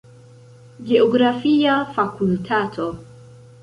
[0.91, 2.85] Geografia fakultato.